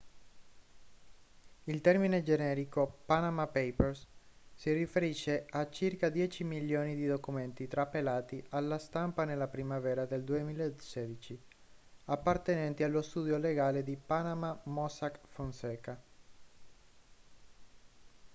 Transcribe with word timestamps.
il 1.65 1.79
termine 1.79 2.23
generico 2.23 3.01
panama 3.05 3.45
papers 3.45 4.07
si 4.55 4.73
riferisce 4.73 5.45
a 5.51 5.69
circa 5.69 6.09
dieci 6.09 6.43
milioni 6.43 6.95
di 6.95 7.05
documenti 7.05 7.67
trapelati 7.67 8.43
alla 8.49 8.79
stampa 8.79 9.25
nella 9.25 9.45
primavera 9.47 10.07
del 10.07 10.23
2016 10.23 11.39
appartenenti 12.05 12.81
allo 12.81 13.03
studio 13.03 13.37
legale 13.37 13.83
di 13.83 13.95
panama 13.95 14.59
mossack 14.63 15.19
fonseca 15.27 16.01